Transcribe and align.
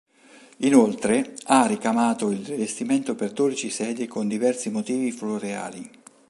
Inoltre 0.61 1.35
ha 1.43 1.67
ricamato 1.67 2.31
il 2.31 2.43
rivestimento 2.43 3.13
per 3.13 3.33
dodici 3.33 3.69
sedie 3.69 4.07
con 4.07 4.27
diversi 4.27 4.71
motivi 4.71 5.11
floreali. 5.11 5.91